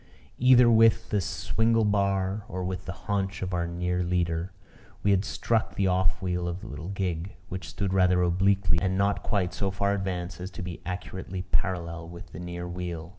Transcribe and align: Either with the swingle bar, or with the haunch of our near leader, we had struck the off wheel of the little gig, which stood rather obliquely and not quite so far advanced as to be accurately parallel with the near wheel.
Either 0.39 0.67
with 0.67 1.11
the 1.11 1.21
swingle 1.21 1.85
bar, 1.85 2.43
or 2.49 2.63
with 2.63 2.85
the 2.85 2.91
haunch 3.05 3.43
of 3.43 3.53
our 3.53 3.67
near 3.67 4.01
leader, 4.01 4.51
we 5.03 5.11
had 5.11 5.23
struck 5.23 5.75
the 5.75 5.85
off 5.85 6.23
wheel 6.23 6.47
of 6.47 6.61
the 6.61 6.67
little 6.67 6.87
gig, 6.87 7.35
which 7.49 7.69
stood 7.69 7.93
rather 7.93 8.23
obliquely 8.23 8.79
and 8.81 8.97
not 8.97 9.21
quite 9.21 9.53
so 9.53 9.69
far 9.69 9.93
advanced 9.93 10.39
as 10.39 10.49
to 10.49 10.63
be 10.63 10.81
accurately 10.87 11.43
parallel 11.51 12.09
with 12.09 12.31
the 12.31 12.39
near 12.39 12.67
wheel. 12.67 13.09